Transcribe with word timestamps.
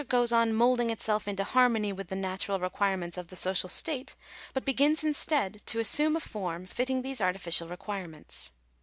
goes 0.09 0.31
on 0.31 0.51
moulding 0.51 0.89
itself 0.89 1.27
into 1.27 1.43
harmony 1.43 1.93
with 1.93 2.07
the 2.07 2.15
natural 2.15 2.59
require 2.59 2.97
ments 2.97 3.19
of 3.19 3.27
the 3.27 3.35
social 3.35 3.69
state; 3.69 4.15
hut 4.55 4.65
begins, 4.65 5.03
instead, 5.03 5.61
to 5.67 5.77
assume 5.77 6.15
a 6.15 6.19
form 6.19 6.65
fitting 6.65 7.03
these 7.03 7.21
artificial 7.21 7.67
requirements. 7.67 8.51